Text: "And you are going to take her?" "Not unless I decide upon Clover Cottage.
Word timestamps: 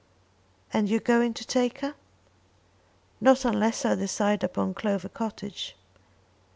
"And 0.73 0.89
you 0.89 0.97
are 0.97 0.99
going 0.99 1.35
to 1.35 1.45
take 1.45 1.81
her?" 1.81 1.93
"Not 3.21 3.45
unless 3.45 3.85
I 3.85 3.93
decide 3.93 4.43
upon 4.43 4.73
Clover 4.73 5.09
Cottage. 5.09 5.75